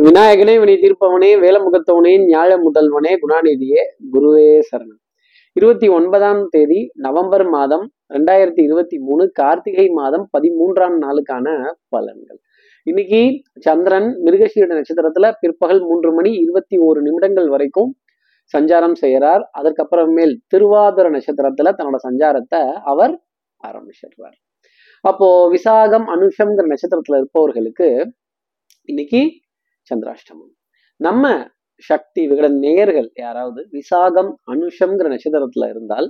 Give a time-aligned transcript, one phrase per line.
[0.00, 3.80] விநாயகனே வினை தீர்ப்பவனே வேலமுகத்தவனே ஞாழ முதல்வனே குணாநிதியே
[4.12, 5.00] குருவே சரணம்.
[5.52, 12.38] இருபத்தி ஒன்பதாம் தேதி நவம்பர் மாதம் ரெண்டாயிரத்தி இருபத்தி மூணு கார்த்திகை மாதம் பதிமூன்றாம் நாளுக்கான பலன்கள்.
[12.82, 17.96] இன்னைக்கு சந்திரன் மிருகசீட நட்சத்திரத்துல பிற்பகல் மூன்று மணி இருபத்தி ஓரு நிமிடங்கள் வரைக்கும்
[18.58, 19.50] சஞ்சாரம் செய்கிறார்.
[19.58, 23.20] அதற்கப்புறமேல் திருவாதிர நட்சத்திரத்துல தன்னோட சஞ்சாரத்தை அவர்
[23.66, 24.38] ஆரம்பிச்சிடுறார்.
[25.00, 28.12] அப்போ விசாகம் அனுஷம்ங்கிற நட்சத்திரத்துல இருப்பவர்களுக்கு
[28.84, 29.30] இன்னைக்கு
[29.90, 30.52] சந்திராஷ்டமம்.
[31.00, 31.24] நம்ம
[31.82, 36.08] சக்தி விகடன் நேயர்கள் யாராவது விசாகம் அனுஷம்ங்கிற நட்சத்திரத்துல இருந்தால்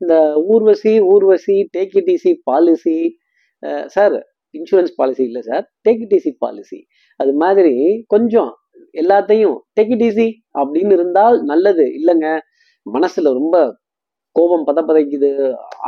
[0.00, 0.14] இந்த
[0.52, 2.96] Urvashi Urvashi take it easy policy
[3.94, 4.16] sir
[4.54, 6.78] insurance policy இல்லை sir take it easy policy
[7.20, 7.74] அது மாதிரி
[8.06, 8.50] கொஞ்சம்
[8.94, 10.26] எல்லாத்தையும் டேக்கிடிசி
[10.60, 11.84] அப்படின்னு இருந்தால் நல்லது.
[11.98, 12.28] இல்லைங்க
[12.86, 13.56] மனசுல ரொம்ப
[14.36, 15.30] கோபம் பத பதைக்குது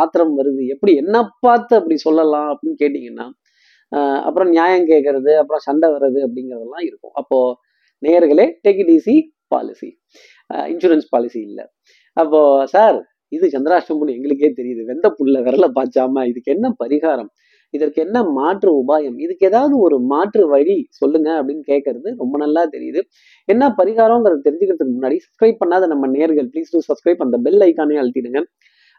[0.00, 0.62] ஆத்திரம் வருது.
[0.74, 3.26] எப்படி என்ன பார்த்து அப்படி சொல்லலாம் அப்படின்னு கேட்டிங்கன்னா
[4.28, 7.14] அப்புறம் நியாயம் கேட்கறது அப்புறம் சண்டை வர்றது அப்படிங்கிறதெல்லாம் இருக்கும்.
[7.20, 7.38] அப்போ
[8.02, 9.16] நேயர்களே take it easy
[9.52, 9.90] policy
[10.72, 11.64] insurance policy இல்லை.
[12.16, 12.40] அப்போ
[12.74, 12.98] சார்
[13.36, 14.82] இது சந்திராஷ்டமம்னு எங்களுக்கே தெரியுது.
[14.90, 17.30] வெந்த புல்ல விரல பாய்ச்சாம இதுக்கு என்ன பரிகாரம்?
[17.74, 19.16] இதற்கு என்ன மாற்று உபாயம்?
[19.24, 23.00] இதுக்கு ஏதாவது ஒரு மாற்று வழி சொல்லுங்க அப்படின்னு கேட்கறது ரொம்ப நல்லா தெரியுது.
[23.48, 28.42] என்ன பரிகாரங்கிறத தெரிஞ்சுக்கிறதுக்கு முன்னாடி சப்ஸ்கிரைப் பண்ணாத நம்ம நேர்கள் ப்ளீஸ் டூ சப்ஸ்கிரைப் அந்த பெல் ஐக்கானே அழுத்திடுங்க.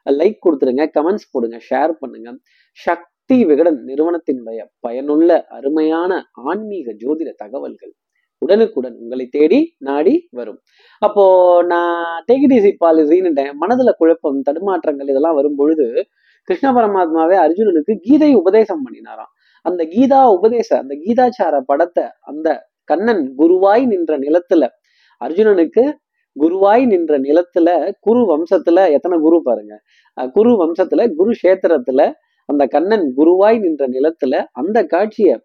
[0.05, 2.29] லைக் கொடுத்துருங்க கமெண்ட்ஸ் போடுங்க ஷேர் பண்ணுங்க.
[2.77, 7.93] சக்தி விகடன் நிறுவனத்தினுடைய பயனுள்ள அருமையான ஆன்மீக ஜோதிட தகவல்கள்
[8.41, 10.59] உடனுக்குடன் உங்களை தேடி நாடி வரும்.
[11.01, 11.23] அப்போ
[11.63, 16.07] நான் டேகிடிசி பாலிசின்னுட்டேன் மனதுல குழப்பம் தடுமாற்றங்கள் இதெல்லாம் வரும் பொழுது
[16.43, 19.31] கிருஷ்ண பரமாத்மாவே அர்ஜுனனுக்கு கீதை உபதேசம் பண்ணினாராம்.
[19.61, 22.47] அந்த கீதா உபதேச அந்த கீதாச்சார படத்தை அந்த
[22.83, 24.67] கண்ணன் குருவாய் நின்ற நிலத்துல
[25.21, 25.83] அர்ஜுனனுக்கு
[26.35, 29.75] குருவாய் நின்ற நிலத்துல குரு வம்சத்துல எத்தனை குரு பாருங்க
[30.35, 32.11] குரு வம்சத்துல குரு கஷேத்திரத்துல
[32.49, 35.35] அந்த கண்ணன் குருவாய் நின்ற நிலத்துல அந்த காட்சியை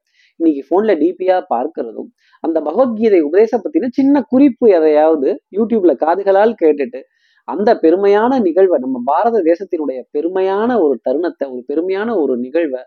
[0.40, 2.10] இன்னைக்கு போன்ல டிபியா பார்க்கிறதும்
[2.44, 7.00] அந்த பகவத்கீதை உபதேச பத்தின சின்ன குறிப்பு எதையாவது யூடியூப்ல காதுகளால் கேட்டுட்டு
[7.48, 12.82] அந்த பெருமையான நிகழ்வை நம்ம பாரத தேசத்தினுடைய பெருமையான ஒரு தருணத்தை ஒரு பெருமையான ஒரு நிகழ்வை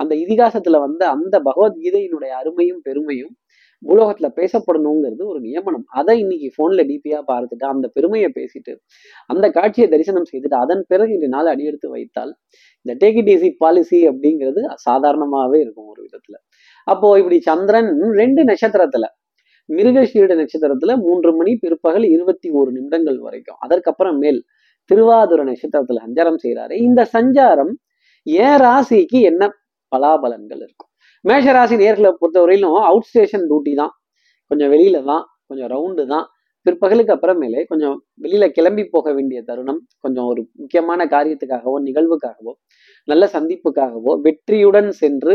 [0.00, 3.32] அந்த இதிகாசத்துல வந்து அந்த பகவத்கீதையினுடைய அருமையும் பெருமையும்
[3.82, 5.84] பூலோகத்துல பேசப்படணுங்கிறது ஒரு நியமனம்.
[6.00, 8.72] அதை இன்னைக்கு போன்ல டிபியா பார்த்துட்டு அந்த பெருமையை பேசிட்டு
[9.26, 12.32] அந்த காட்சியை தரிசனம் செய்துட்டு அதன் பிறகு இந்த நாள் அடியெடுத்து வைத்தால்
[12.86, 16.36] இந்த டேக் இட் ஈஸி பாலிசி அப்படிங்கிறது சாதாரணமாவே இருக்கும் ஒரு விதத்துல.
[16.86, 19.06] அப்போ இப்படி சந்திரன் ரெண்டு நட்சத்திரத்துல
[19.68, 24.38] மிருகஷீரட நட்சத்திரத்துல மூன்று மணி பிற்பகல் இருபத்தி ஒரு நிமிடங்கள் வரைக்கும் அதற்கப்புறம் மேல்
[24.90, 27.72] திருவாதுர நட்சத்திரத்துல சஞ்சாரம் செய்யறாரு இந்த சஞ்சாரம்
[28.22, 29.42] ஏன் ராசிக்கு என்ன
[29.92, 30.87] பலாபலன்கள் இருக்கும்?
[31.24, 33.92] மேஷராசி நேர்களை பொறுத்தவரையிலும் அவுட் ஸ்டேஷன் டியூட்டி தான்.
[34.50, 36.26] கொஞ்சம் வெளியில தான் கொஞ்சம் ரவுண்டு தான்.
[36.66, 42.52] பிற்பகலுக்கு அப்புறமேலே கொஞ்சம் வெளியில கிளம்பி போக வேண்டிய தருணம் கொஞ்சம் ஒரு முக்கியமான காரியத்துக்காகவோ நிகழ்வுக்காகவோ
[43.08, 45.34] நல்ல சந்திப்புக்காகவோ வெற்றியுடன் சென்று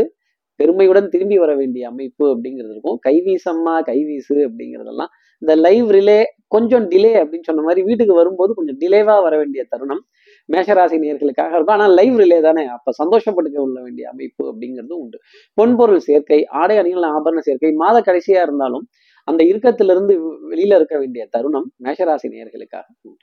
[0.60, 2.98] பெருமையுடன் திரும்பி வர வேண்டிய அமைப்பு அப்படிங்கிறது இருக்கும்.
[3.06, 5.10] கைவீசம்மா கைவீசு அப்படிங்கிறதெல்லாம்
[5.42, 6.20] இந்த லைவ் ரிலே
[6.54, 10.02] கொஞ்சம் டிலே அப்படின்னு சொன்ன மாதிரி வீட்டுக்கு வரும்போது கொஞ்சம் டிலேவா வர வேண்டிய தருணம்.
[10.48, 12.64] மேஷராசி நேர்களுக்காக இருக்கும் ஆனால் லைவ் ரிலே தானே.
[12.76, 15.18] அப்ப சந்தோஷப்பட்டுக்க உள்ள வேண்டிய அமைப்பு அப்படிங்கிறது உண்டு.
[15.58, 18.84] பொன்பொருள் சேர்க்கை ஆடை அணிகள் ஆபரண சேர்க்கை மாத கடைசியா இருந்தாலும்
[19.28, 20.14] அந்த இறுக்கத்திலிருந்து
[20.50, 23.22] வெளியில இருக்க வேண்டிய தருணம் மேஷராசி நேர்களுக்காக உண்டு.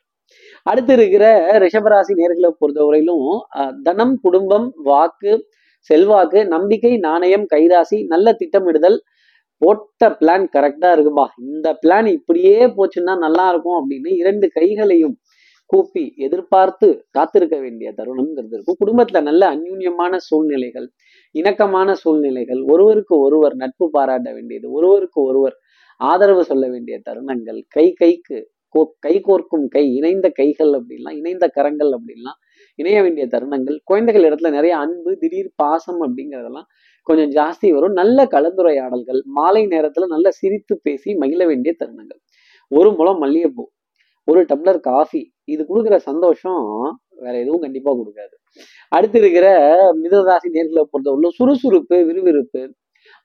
[0.70, 1.26] அடுத்து இருக்கிற
[1.64, 3.26] ரிஷபராசி நேர்களை பொறுத்தவரையிலும்
[3.88, 5.34] தனம் குடும்பம் வாக்கு
[5.90, 8.98] செல்வாக்கு நம்பிக்கை நாணயம் கைராசி நல்ல திட்டமிடுதல்
[9.62, 11.26] போட்ட பிளான் கரெக்டா இருக்குப்பா.
[11.48, 15.16] இந்த பிளான் இப்படியே போச்சுன்னா நல்லா இருக்கும் அப்படின்னு இரண்டு கைகளையும்
[15.72, 18.80] கூப்பி எதிர்பார்த்து காத்திருக்க வேண்டிய தருணம்ங்கிறது இருக்கும்.
[18.84, 20.88] குடும்பத்துல நல்ல அந்யூன்யமான சூழ்நிலைகள்
[21.36, 25.56] இணக்கமான சூழ்நிலைகள் ஒருவருக்கு ஒருவர் நட்பு பாராட்ட வேண்டியது ஒருவருக்கு ஒருவர்
[26.02, 28.40] ஆதரவு சொல்ல வேண்டிய தருணங்கள் கை கைக்கு
[28.76, 32.38] கோ கை கோர்க்கும் கை இணைந்த கைகள் அப்படின்லாம் இணைந்த கரங்கள் அப்படின்லாம்
[32.80, 33.78] இணைய வேண்டிய தருணங்கள்.
[33.84, 36.68] குழந்தைகள் இடத்துல நிறைய அன்பு திடீர் பாசம் அப்படிங்கிறதெல்லாம்
[37.08, 37.92] கொஞ்சம் ஜாஸ்தி வரும்.
[37.92, 42.22] நல்ல கலந்துரையாடல்கள் மாலை நேரத்துல நல்ல சிரித்து பேசி மகிழ வேண்டிய தருணங்கள்.
[42.72, 43.66] ஒரு முளம் மல்லிகைப்பூ.
[44.28, 45.22] ஒரு டம்ளர் காஃபி.
[45.54, 46.66] இது கொடுக்குற சந்தோஷம்
[47.24, 48.36] வேற எதுவும் கண்டிப்பா கொடுக்காது.
[48.96, 49.48] அடுத்து இருக்கிற
[50.04, 52.62] மிதராசி நேர்களை பொறுத்தவரையிலும் சுறுசுறுப்பு விறுவிறுப்பு.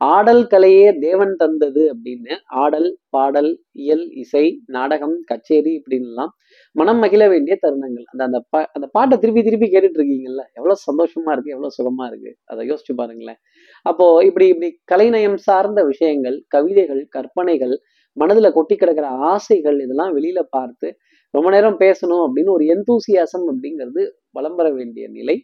[0.00, 3.50] ஆடல் கலையே தேவன் தந்தது அப்படின்னு ஆடல் பாடல்
[3.84, 6.32] இயல் இசை நாடகம் கச்சேரி இப்படின்லாம்
[6.76, 8.06] மனம் மகிழ வேண்டிய தருணங்கள்.
[8.12, 12.32] அந்த அந்த பா அந்த பாட்டை திருப்பி திருப்பி கேட்டுட்டு இருக்கீங்கல்ல எவ்வளவு சந்தோஷமா இருக்கு எவ்வளவு சுகமா இருக்கு.
[12.44, 13.40] அதை யோசிச்சு பாருங்களேன்.
[13.86, 17.74] அப்போ இப்படி இப்படி கலைநயம் சார்ந்த விஷயங்கள் கவிதைகள் கற்பனைகள்
[18.16, 20.88] மனதுல கொட்டி கிடக்கிற ஆசைகள் இதெல்லாம் வெளியில பார்த்து
[21.34, 25.36] ரொம்ப நேரம் பேசணும் அப்படின்னு ஒரு எந்தூசியாசம் அப்படிங்கிறது வளம் பெற வேண்டிய நிலை.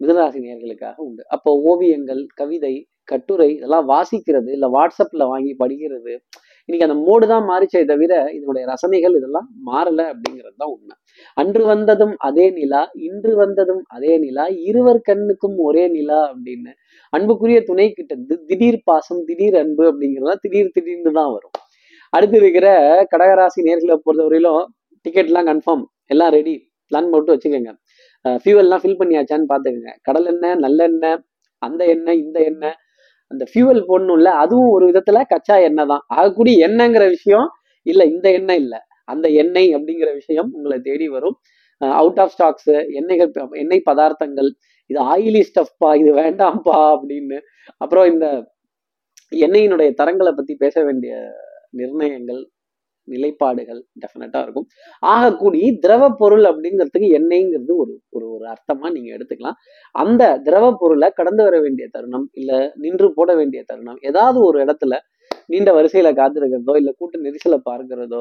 [0.00, 1.22] மிதராசி நேர்களுக்காக உண்டு.
[1.26, 2.74] அப்போ ஓவியங்கள் கவிதை
[3.04, 6.12] கட்டுரை இதெல்லாம் வாசிக்கிறது இல்லை வாட்ஸ்அப்ல வாங்கி படிக்கிறது
[6.68, 10.94] இன்னைக்கு அந்த மோடு தான் மாறிச்சே தவிர இதனுடைய ரசனைகள் இதெல்லாம் மாறல அப்படிங்கிறது தான் உண்மை.
[11.40, 16.72] அன்று வந்ததும் அதே நிலா இன்று வந்ததும் அதே நிலா இருவர் கண்ணுக்கும் ஒரே நிலா அப்படின்னு
[17.12, 21.54] அன்புக்குரிய துணை கிட்ட இருந்து திடீர் பாசம் திடீர் அன்பு அப்படிங்கிறதா திடீர் திடீர்னு தான் வரும்.
[22.12, 22.66] அடுத்து இருக்கிற
[23.12, 24.62] கடகராசி நேர்களை பொறுத்தவரையிலும்
[25.06, 25.84] டிக்கெட்லாம் கன்ஃபார்ம்
[26.14, 26.54] எல்லாம் ரெடி
[26.90, 27.72] பிளான் போட்டு வச்சுக்கோங்க.
[28.42, 29.92] ஃபியூவல்லாம் ஃபில் பண்ணியாச்சான்னு பார்த்துக்கோங்க.
[30.06, 31.18] கடல் எண்ணெய் நல்லெண்ணெய்
[31.62, 32.76] அந்த எண்ணெய் இந்த எண்ணெய்
[33.30, 36.04] அந்த ஃபியூவல் போடணும்ல அதுவும் ஒரு விதத்துல கச்சா எண்ணெய் தான்.
[36.18, 37.48] ஆகக்கூடிய எண்ணெய்ங்கிற விஷயம்
[37.86, 38.80] இல்லை இந்த எண்ணெய் இல்லை.
[39.04, 41.36] அந்த எண்ணெய் அப்படிங்கிற விஷயம் உங்களை தேடி வரும்.
[41.80, 43.30] அவுட் ஆஃப் ஸ்டாக்ஸ் எண்ணெய்கள்
[43.62, 44.50] எண்ணெய் பதார்த்தங்கள்
[44.90, 47.38] இது ஆயிலி ஸ்டஃப்பா இது வேண்டாம்ப்பா அப்படின்னு.
[47.76, 48.26] அப்புறம் இந்த
[49.32, 51.14] எண்ணெயினுடைய தரங்களை பத்தி பேச வேண்டிய
[51.80, 52.40] நிர்ணயங்கள்
[53.08, 54.66] நிலைப்பாடுகள் டெஃபினட்டா இருக்கும்.
[55.06, 59.58] ஆகக்கூடி திரவ பொருள் அப்படிங்கிறதுக்கு எண்ணெய்ங்கிறது ஒரு ஒரு ஒரு அர்த்தமா நீங்க எடுத்துக்கலாம்.
[59.94, 64.94] அந்த திரவ பொருளை கடந்து வர வேண்டிய தருணம் இல்ல நின்று போட வேண்டிய தருணம் ஏதாவது ஒரு இடத்துல
[65.48, 68.20] நீண்ட வரிசையில காத்திருக்கிறதோ இல்ல கூட்ட நெரிசலை பார்க்கிறதோ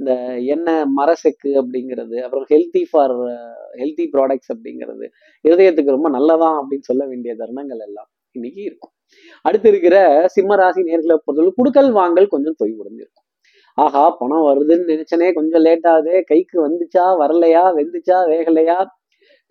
[0.00, 0.12] இந்த
[0.54, 3.14] எண்ணெய் மரசெக்கு அப்படிங்கிறது அப்புறம் ஹெல்த்தி ஃபார்
[3.80, 5.06] ஹெல்த்தி ப்ராடக்ட்ஸ் அப்படிங்கிறது
[5.44, 8.92] இருதயத்துக்கு ரொம்ப நல்லதான் அப்படின்னு சொல்ல வேண்டிய தருணங்கள் எல்லாம் இன்னைக்கு இருக்கும்.
[9.44, 9.96] அடுத்து இருக்கிற
[10.36, 13.26] சிம்ம ராசி நேர்களை பொறுத்தவரை குடுக்கல் வாங்கல் கொஞ்சம் தொய்வுடன் இருக்கும்.
[13.82, 16.14] ஆஹா பணம் வருதுன்னு நினைச்சனே கொஞ்சம் லேட் ஆகுது.
[16.30, 18.78] கைக்கு வந்துச்சா வரலையா வெந்துச்சா வேகலையா?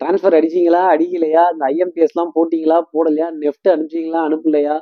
[0.00, 1.44] டிரான்ஸ்ஃபர் அடிச்சீங்களா அடிக்கலையா?
[1.52, 3.28] இந்த ஐஎம்பிஎஸ்லாம் போட்டிங்களா போடலையா?
[3.44, 4.76] நெஃப்ட் அனுப்பிச்சிங்களா அனுப்பலையா?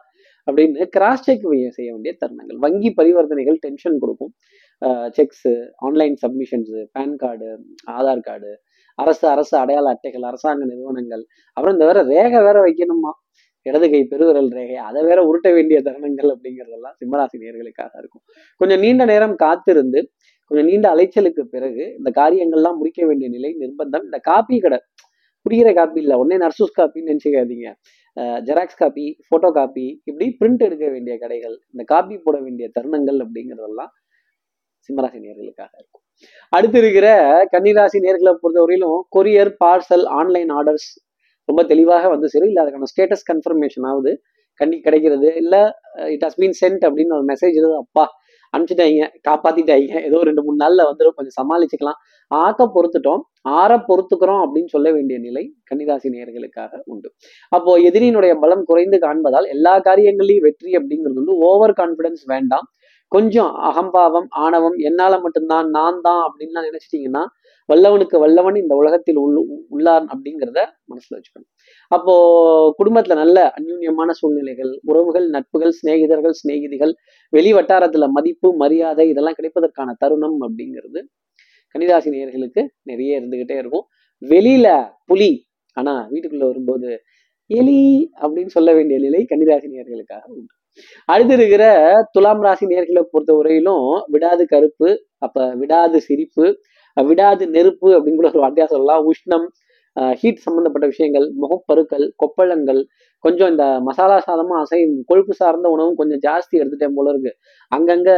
[0.49, 1.47] அப்படின்னு கிராஸ் செக்
[1.79, 2.59] செய்ய வேண்டிய தருணங்கள்.
[2.65, 4.33] வங்கி பரிவர்த்தனைகள் டென்ஷன் கொடுக்கும்.
[5.19, 5.53] Cheques
[5.87, 7.49] online submissions PAN card
[7.99, 8.51] Aadhaar card
[8.99, 11.23] அரசு அரசு அடையாள அட்டைகள் அரசாங்க நிறுவனங்கள்.
[11.57, 13.13] அப்புறம் இந்த வேற ரேகை வேற வைக்கணுமா?
[13.69, 18.25] இடது கை பெருவிரல் ரேகை அதை வேற உருட்ட வேண்டிய தருணங்கள் அப்படிங்கிறதெல்லாம் சிம்மராசி நேர்களுக்காக இருக்கும்.
[18.61, 20.01] கொஞ்சம் நீண்ட நேரம் காத்திருந்து
[20.51, 24.05] கொஞ்சம் நீண்ட அலைச்சலுக்கு பிறகு இந்த காரியங்கள்லாம் முடிக்க வேண்டிய நிலை நிர்பந்தம்.
[24.09, 24.79] இந்த காப்பி கடை
[25.47, 27.69] புரிகிற காப்பி இல்லை உடனே நர்சூஸ் காப்பின்னு நினச்சிக்காதீங்க.
[28.47, 33.93] ஜெராக்ஸ் காப்பி ஃபோட்டோ காப்பி இப்படி பிரிண்ட் எடுக்க வேண்டிய கடைகள் இந்த காப்பி போட வேண்டிய தருணங்கள் அப்படிங்கிறதெல்லாம்
[34.89, 36.03] சிம்மராசி நேர்களுக்காக இருக்கும்.
[36.57, 37.09] அடுத்து இருக்கிற
[37.55, 40.89] கன்னிராசி நேர்களை பொறுத்தவரையிலும் கொரியர் பார்சல் ஆன்லைன் ஆர்டர்ஸ்
[41.49, 44.13] ரொம்ப தெளிவாக வந்து சரி இல்லை அதுக்கான ஸ்டேட்டஸ் கன்ஃபர்மேஷன் ஆகுது
[44.61, 45.29] கண்டி கிடைக்கிறது.
[45.43, 45.63] இல்லை
[46.15, 48.05] இட் ஹஸ் பீன் சென்ட் அப்படின்னு ஒரு மெசேஜ் இருந்தது அப்பா
[48.55, 50.03] அனுப்பிச்சிட்டாங்க காப்பாத்திட்டாங்க.
[50.09, 51.99] ஏதோ ரெண்டு மூணு நாள்ல வந்துடும் கொஞ்சம் சமாளிச்சுக்கலாம்.
[52.31, 53.23] ஆக்க பொறுத்துட்டோம்
[53.61, 57.09] ஆற பொறுத்துக்கிறோம் அப்படின்னு சொல்ல வேண்டிய நிலை கன்னிராசி நேயர்களுக்காக உண்டு.
[57.57, 62.67] அப்போ எதிரியினுடைய பலம் குறைந்து காண்பதால் எல்லா காரியங்களையும் வெற்றி அப்படிங்கிறது வந்து ஓவர் கான்பிடன்ஸ் வேண்டாம்.
[63.13, 67.25] கொஞ்சம் அகம்பாவம் ஆணவம் என்னால மட்டும்தான் நான் தான் அப்படின்லாம் நினைச்சிட்டீங்கன்னா
[67.69, 69.39] வல்லவனுக்கு வல்லவன் இந்த உலகத்தில் உள்ள
[69.75, 70.59] உள்ளான் அப்படிங்கிறத
[70.91, 71.51] மனசுல வச்சுக்கணும்.
[71.93, 72.15] அப்போ
[72.79, 76.93] குடும்பத்துல நல்ல அந்யூன்யமான சூழ்நிலைகள் உறவுகள் நட்புகள் சிநேகிதர்கள் சிநேகிதிகள்
[77.33, 81.03] வெளி வட்டாரத்துல மதிப்பு மரியாதை இதெல்லாம் கிடைப்பதற்கான தருணம் அப்படிங்கிறது
[81.75, 83.87] கன்னிராசி நேயர்களுக்கு நிறைய இருந்துகிட்டே இருக்கும்.
[84.23, 84.67] வெளியில
[85.05, 85.31] புலி
[85.77, 86.91] ஆனா வீட்டுக்குள்ள வரும்போது
[87.51, 87.81] எலி
[88.23, 90.53] அப்படின்னு சொல்ல வேண்டிய நிலை கன்னிராசி நேர்களுக்காக உண்டு.
[91.09, 91.65] அடுத்து இருக்கிற
[92.11, 96.47] துலாம் ராசி நேர்களை பொறுத்த வரையிலும் விடாது கருப்பு அப்ப விடாது சிரிப்பு
[96.97, 99.05] விடாது நெருப்பு அப்படின்னு கூட ஒரு வார்த்தையா சொல்லலாம்.
[99.13, 99.47] உஷ்ணம்
[100.21, 102.81] ஹீட் சம்பந்தப்பட்ட விஷயங்கள் முகப்பருக்கள் கொப்பளங்கள்
[103.25, 107.33] கொஞ்சம் இந்த மசாலா சாதமும் அசையும் கொழுப்பு சார்ந்த உணவும் கொஞ்சம் ஜாஸ்தி எடுத்துட்டேன் போல இருக்கு.
[107.73, 108.11] அங்கங்க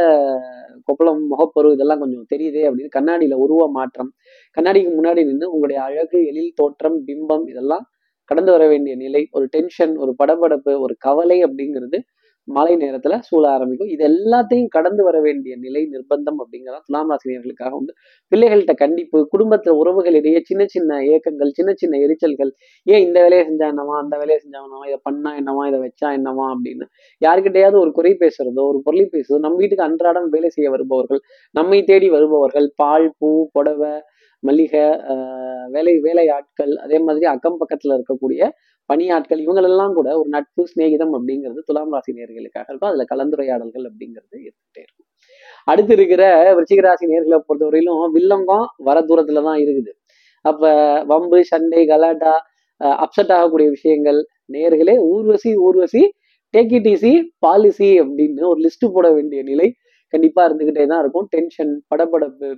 [0.87, 4.11] கொப்பளம் முகப்பரு இதெல்லாம் கொஞ்சம் தெரியுதே அப்படின்னு கண்ணாடியில உருவ மாற்றம்
[4.57, 7.85] கண்ணாடிக்கு முன்னாடி நின்று உங்களுடைய அழகு எழில் தோற்றம் பிம்பம் இதெல்லாம்
[8.31, 11.99] கடந்து வர வேண்டிய நிலை ஒரு டென்ஷன் ஒரு படபடப்பு ஒரு கவலை அப்படிங்கிறது
[12.49, 13.89] மாலை நேரத்துல சூழ ஆரம்பிக்கும்.
[13.89, 17.93] இது எல்லாத்தையும் கடந்து வர வேண்டிய நிலை நிர்பந்தம் அப்படிங்கிறதா துலாம் ராசினியர்களுக்காக உண்டு.
[18.31, 22.51] பிள்ளைகள்கிட்ட கண்டிப்பு குடும்பத்துல உறவுகளிடையே சின்ன சின்ன ஏக்கங்கள் சின்ன சின்ன எரிச்சல்கள்
[22.87, 23.95] ஏன் இந்த வேலையை செஞ்சா என்னவா?
[24.03, 24.85] அந்த வேலையை செஞ்சா என்னவா?
[24.87, 25.63] இதை பண்ணா என்னவா?
[25.67, 26.47] இதை வச்சா என்னவா?
[26.55, 26.87] அப்படின்னு.
[27.21, 31.21] யாருக்கிட்டையாவது ஒரு குறை பேசுறதோ ஒரு பொருளை பேசுறதோ நம்ம வீட்டுக்கு அன்றாடம் வேலை செய்ய வருபவர்கள்
[31.55, 33.93] நம்மை தேடி வருபவர்கள் பால் பூ புடவை
[34.43, 38.41] மல்லிகை ஆஹ் வேலை வேலை ஆட்கள் அதே மாதிரி அக்கம் பக்கத்துல இருக்கக்கூடிய
[38.89, 42.89] பணியாட்கள் இவங்களெல்லாம் கூட ஒரு நட்பு சிநேகிதம் அப்படிங்கிறது துலாம் ராசி நேர்களுக்காக இருக்கும்.
[42.91, 45.07] அதுல கலந்துரையாடல்கள் அப்படிங்கிறது இருந்துகிட்டே இருக்கும்.
[45.71, 46.23] அடுத்து இருக்கிற
[46.57, 49.91] விருச்சிக ராசி நேர்களை பொறுத்தவரையிலும் வில்லங்கம் வர தூரத்துல தான் இருக்குது.
[50.45, 50.71] அப்ப
[51.11, 52.33] வம்பு சண்டை கலாட்டா
[53.05, 54.19] அப்செட் ஆகக்கூடிய விஷயங்கள்
[54.53, 56.03] நேர்களே Urvashi Urvashi
[56.53, 59.67] take it easy policy அப்படின்னு ஒரு லிஸ்ட் போட வேண்டிய நிலை
[60.13, 61.27] கண்டிப்பா இருந்துகிட்டே தான் இருக்கும்.
[61.35, 62.49] டென்ஷன் படபடப்பு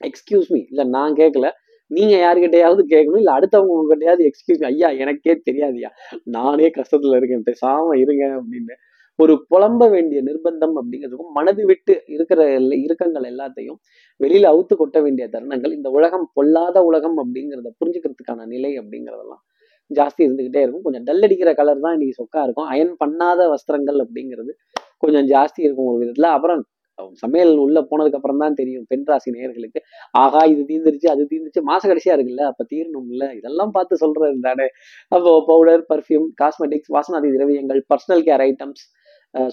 [0.00, 1.48] எக்ஸ்கியூஸ் மீ இல்லை நான் கேட்கல
[1.90, 5.90] நீங்க யாருக்கிட்டையாவது கேட்கணும் இல்லை அடுத்தவங்க உங்ககிட்டயாவது எக்ஸ்கியூஸ் ஐயா எனக்கே தெரியாதுயா
[6.24, 7.44] நானே கஷ்டத்தில் இருக்கேன்.
[7.50, 8.74] பேசாம இருங்க அப்படின்னு.
[9.18, 13.78] ஒரு புலம்ப வேண்டிய நிர்பந்தம் அப்படிங்கிறதுக்கும் மனது விட்டு இருக்கிற இறுக்கங்கள் எல்லாத்தையும்
[14.20, 19.42] வெளியில அவுத்து கொட்ட வேண்டிய தருணங்கள் இந்த உலகம் பொல்லாத உலகம் அப்படிங்கிறத புரிஞ்சுக்கிறதுக்கான நிலை அப்படிங்கிறதெல்லாம்
[19.90, 20.82] ஜாஸ்தி இருந்துகிட்டே இருக்கும்.
[20.82, 22.66] கொஞ்சம் டல் அடிக்கிற கலர் தான் இன்னைக்கு சொக்கா இருக்கும்.
[22.66, 24.52] அயன் பண்ணாத வஸ்திரங்கள் அப்படிங்கிறது
[24.98, 26.28] கொஞ்சம் ஜாஸ்தி இருக்கும் ஒரு விதத்துல.
[26.36, 26.64] அப்புறம்
[27.22, 28.84] சமையல் உள்ள போனதுக்கு அப்புறம் தான் தெரியும்.
[28.92, 29.80] பெண் ராசி நேயர்களுக்கு
[30.22, 34.68] ஆகா இது தீர்ந்துருச்சு அது தீர்ந்துருச்சு மாச கடைசியா இருக்குல்ல அப்ப தீரணும்ல இதெல்லாம் பார்த்து சொல்றது தானே.
[35.16, 38.84] அப்போ பவுடர் பர்ஃப்யூம் காஸ்மெட்டிக்ஸ் வாசனாதி திரவியங்கள் பர்சனல் கேர் ஐட்டம்ஸ்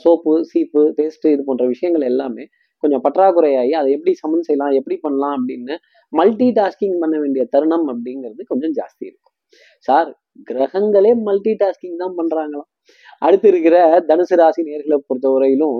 [0.03, 2.43] சோப்பு சீப்பு பேஸ்ட் இது போன்ற விஷயங்கள் எல்லாமே
[2.83, 5.75] கொஞ்சம் பற்றாக்குறையாகி அதை எப்படி சமன் செய்யலாம் எப்படி பண்ணலாம் அப்படின்னு
[6.13, 9.33] மல்டி டாஸ்கிங் பண்ண வேண்டிய தருணம் அப்படிங்கிறது கொஞ்சம் ஜாஸ்தி இருக்கும்.
[9.87, 10.09] சார்
[10.49, 12.69] கிரகங்களே மல்டி டாஸ்கிங் தான் பண்றாங்களாம்.
[13.25, 13.75] அடுத்து இருக்கிற
[14.09, 15.79] தனுசு ராசி நேர்களை பொறுத்தவரையிலும்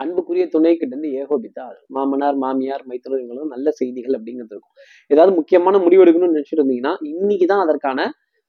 [0.00, 1.64] அன்புக்குரிய துணை கிட்ட இருந்து ஏகோபித்தா
[1.96, 4.74] மாமனார் மாமியார் மைத்திரர் இவங்களும் நல்ல செய்திகள் அப்படிங்கிறது இருக்கும்.
[5.10, 8.00] ஏதாவது முக்கியமான முடிவு எடுக்கணும்னு நினைச்சிட்டு இருந்தீங்கன்னா இன்னைக்கு தான் அதற்கான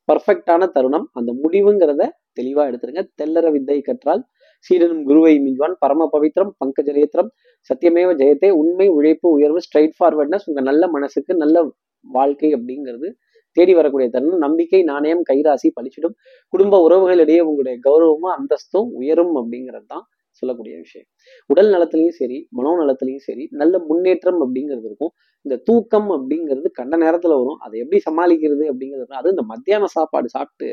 [0.07, 1.05] பர்ஃபெக்டான தருணம்.
[1.19, 2.03] அந்த முடிவுங்கிறத
[2.39, 3.03] தெளிவா எடுத்துருங்க.
[3.19, 4.23] தெல்லற வித்தை கற்றால்
[4.65, 5.75] சீடனும் குருவை மிஞ்சுவான்.
[5.83, 7.29] பரம பவித்ரம் பங்கஜரேத்திரம்
[7.69, 11.57] சத்தியமேவ ஜெயத்தே உண்மை உழைப்பு உயர்வு ஸ்ட்ரைட் ஃபார்வர்ட்னஸ் உங்க நல்ல மனசுக்கு நல்ல
[12.05, 13.09] வாழ்க்கை அப்படிங்கிறது
[13.57, 14.43] தேடி வரக்கூடிய தருணம்.
[14.45, 16.15] நம்பிக்கை நாணயம் கைராசி பழிச்சிடும்.
[16.53, 21.07] குடும்ப உறவுகளிடையே உங்களுடைய கௌரவமும் அந்தஸ்தும் உயரும் அப்படிங்கிறது தான் சொல்லக்கூடிய விஷயம்.
[21.49, 25.13] உடல் நலத்திலையும் சரி மனோ நலத்திலையும் சரி நல்ல முன்னேற்றம் அப்படிங்கிறது இருக்கும்.
[25.45, 27.59] இந்த தூக்கம் அப்படிங்கிறது கண்ட நேரத்துல வரும்.
[27.65, 30.69] அதை எப்படி சமாளிக்கிறது அப்படிங்கிறது அது இந்த மத்தியான சாப்பாடு சாப்பிட்டு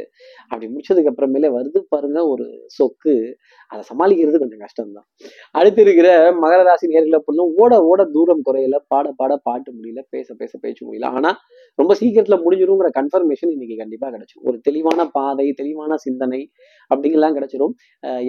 [0.50, 2.46] அப்படி முடிச்சதுக்கு அப்புறமேலே வருது பாருங்க ஒரு
[2.78, 3.14] சொக்கு.
[3.72, 5.06] அதை சமாளிக்கிறது கொஞ்சம் கஷ்டம்தான்.
[5.58, 6.08] அடுத்து இருக்கிற
[6.42, 8.78] மகர ராசி நேர்களை பொருளும் ஓட ஓட தூரம் குறையல.
[8.92, 10.02] பாட பாட பாட்டு முடியல.
[10.14, 11.10] பேச பேச பேச்சு முடியல.
[11.18, 11.32] ஆனா
[11.78, 16.40] ரொம்ப சீக்கிரத்துல முடிஞ்சிருங்கிற கன்ஃபர்மேஷன் இன்னைக்கு கண்டிப்பா கிடைச்சிடும் ஒரு தெளிவான பாதை தெளிவான சிந்தனை
[16.90, 17.74] அப்படிங்கெல்லாம் கிடைச்சிடும்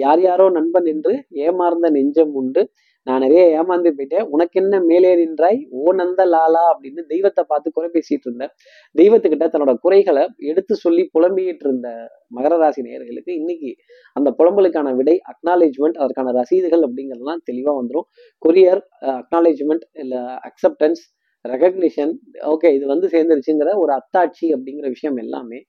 [0.04, 1.14] யார் யாரோ நண்பன் என்று
[1.46, 2.62] ஏமாறந்த நெஞ்சம் உண்டு.
[3.06, 4.26] நான் நிறைய ஏமாந்து போயிட்டேன்.
[4.34, 5.58] உனக்கு என்ன மேலே நின்றாய்?
[5.78, 8.52] ஓ நந்த லாலா அப்படின்னு தெய்வத்தை பார்த்து குறை பேசிட்டு இருந்தேன்
[8.94, 11.88] தெய்வத்துக்கிட்ட தன்னோட குறைகளை எடுத்து சொல்லி புலம்பிக்கிட்டு இருந்த
[12.36, 13.72] மகர ராசி நேயர்களுக்கு இன்னைக்கு
[14.16, 18.06] அந்த புலம்பலுக்கான விடை அக்னாலேஜ்மெண்ட் அதற்கான ரசீதுகள் அப்படிங்கிறதுலாம் தெளிவாக வந்துடும்
[18.42, 18.82] கொரியர்
[19.16, 21.02] அக்னாலேஜ்மெண்ட் இல்லை அக்செப்டன்ஸ்
[21.44, 22.14] ரெகக்னிஷன்
[22.54, 25.60] ஓகே இது வந்து சேர்ந்துருச்சுங்கிற ஒரு அத்தாட்சி அப்படிங்கிற விஷயம் எல்லாமே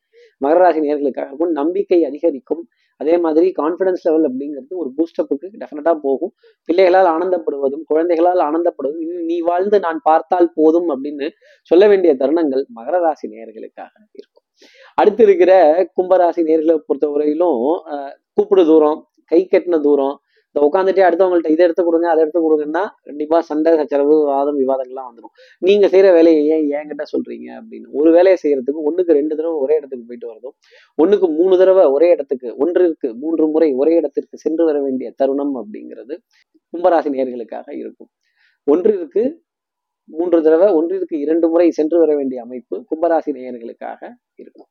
[0.41, 1.53] மகர ராசி நேர்களுக்காக இருக்கும்.
[1.61, 2.63] நம்பிக்கை அதிகரிக்கும்.
[3.01, 6.33] அதே மாதிரி கான்ஃபிடன்ஸ் லெவல் அப்படிங்கிறது ஒரு பூஸ்டப்புக்கு டெஃபினட்டாக போகும்.
[6.69, 11.27] பிள்ளைகளால் ஆனந்தப்படுவதும் குழந்தைகளால் ஆனந்தப்படுவதும் இனி நீ வாழ்ந்து நான் பார்த்தால் போதும் அப்படின்னு
[11.71, 14.45] சொல்ல வேண்டிய தருணங்கள் மகர ராசி நேர்களுக்காக இருக்கும்.
[14.97, 15.53] அடுத்து இருக்கிற
[15.97, 17.61] கும்பராசி நேர்களை பொறுத்தவரையிலும்
[18.37, 18.99] கூப்பிடு தூரம்
[19.31, 20.15] கை கட்டின தூரம்
[20.55, 25.33] இந்த உட்காந்துட்டே அடுத்தவங்கள்ட்ட இதை எடுத்து கொடுங்க அதை எடுத்து கொடுங்கன்னா கண்டிப்பா சண்டை சச்சரவு வாதம் விவாதங்கள்லாம் வந்துடும்
[25.67, 27.87] நீங்க செய்யற வேலையை ஏன் என்கிட்ட சொல்றீங்க அப்படின்னு.
[27.99, 30.55] ஒரு வேலையை செய்யறதுக்கு ஒண்ணுக்கு ரெண்டு தடவை ஒரே இடத்துக்கு போயிட்டு வரதும்
[30.97, 36.15] ஒண்ணுக்கு மூணு தடவை ஒரே இடத்துக்கு ஒன்றிற்கு மூன்று முறை ஒரே இடத்திற்கு சென்று வர வேண்டிய தருணம் அப்படிங்கிறது
[36.73, 38.11] கும்பராசி நேர்களுக்காக இருக்கும்.
[38.67, 39.23] ஒன்றிற்கு
[40.09, 44.01] மூன்று தடவை ஒன்றிற்கு இரண்டு முறை சென்று வர வேண்டிய அமைப்பு கும்பராசி நேயர்களுக்காக
[44.41, 44.69] இருக்கும்.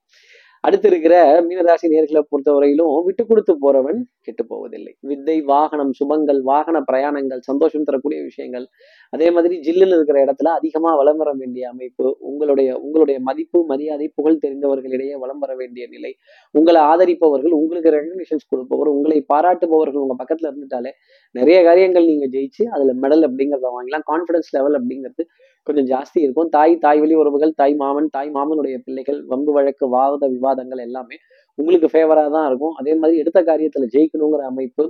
[0.66, 1.14] அடுத்து இருக்கிற
[1.46, 4.92] மீனராசி நேர்களை பொறுத்தவரையிலும் விட்டு கொடுத்து போறவன் கெட்டு போவதில்லை.
[5.08, 8.66] வித்தை வாகனம் சுபங்கள் வாகன பிரயாணங்கள் சந்தோஷம் தரக்கூடிய விஷயங்கள்.
[9.14, 14.40] அதே மாதிரி ஜில்லுன்னு இருக்கிற இடத்துல அதிகமாக வளம் வர வேண்டிய அமைப்பு உங்களுடைய உங்களுடைய மதிப்பு மரியாதை புகழ்
[14.44, 16.12] தெரிந்தவர்களிடையே வளம் வர வேண்டிய நிலை.
[16.54, 20.92] உங்களை ஆதரிப்பவர்கள் உங்களுக்கு ரெகக்னிஷன்ஸ் கொடுப்பவர் உங்களை பாராட்டுபவர்கள் உங்க பக்கத்துல இருந்துட்டாலே
[21.38, 24.06] நிறைய காரியங்கள் நீங்க ஜெயிச்சு அதுல மெடல் அப்படிங்கிறத வாங்கலாம்.
[24.12, 25.24] கான்ஃபிடன்ஸ் லெவல் அப்படிங்கிறது
[25.66, 26.48] கொஞ்சம் ஜாஸ்தி இருக்கும்.
[26.56, 31.16] தாய் தாய் வழி உறவுகள் தாய் மாமன் தாய் மாமனுடைய பிள்ளைகள் வம்பு வழக்கு வாத விவாதங்கள் எல்லாமே
[31.58, 32.74] உங்களுக்கு ஃபேவரா தான் இருக்கும்.
[32.80, 34.84] அதே மாதிரி எடுத்த காரியத்துல ஜெயிக்கணுங்கிற அமைப்பு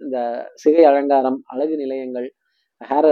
[0.00, 0.18] இந்த
[0.62, 2.28] சிகை அலங்காரம் அழகு நிலையங்கள்
[2.80, 3.10] hair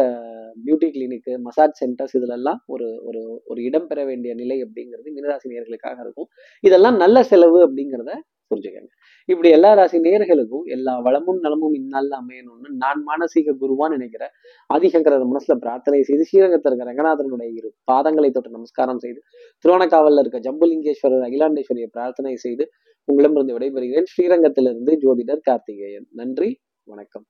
[0.65, 5.99] beauty clinic massage centres இதுலெல்லாம் ஒரு ஒரு ஒரு இடம் பெற வேண்டிய நிலை அப்படிங்கிறது மீனராசி நேர்களுக்காக
[6.05, 6.29] இருக்கும்.
[6.65, 8.13] இதெல்லாம் நல்ல செலவு அப்படிங்கிறத
[8.55, 8.89] புரிஞ்சுக்கங்க.
[9.25, 14.31] இப்படி எல்லா ராசி நேர்களுக்கும் எல்லா வளமும் நலமும் இந்நாளில் அமையணும்னு நான் மானசீக குருவான்னு நினைக்கிறேன்.
[14.75, 19.23] ஆதிசங்கரர் மனசுல பிரார்த்தனை செய்து ஸ்ரீரங்கத்தில் இருக்க ரங்கநாதனுடைய இரு பாதங்களை தொட்டு நமஸ்காரம் செய்து
[19.59, 22.71] திருவணக்காவலில் இருக்க ஜம்புலிங்கேஸ்வரர் அகிலாண்டேஸ்வரியை பிரார்த்தனை செய்து
[23.05, 24.11] உங்களிடமிருந்து விடைபெறுகிறேன்.
[24.17, 26.07] ஸ்ரீரங்கத்திலிருந்து ஜோதிடர் கார்த்திகேயன்.
[26.11, 27.27] நன்றி வணக்கம்.